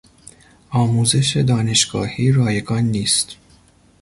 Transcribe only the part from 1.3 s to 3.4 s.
دانشگاهی رایگان نیست.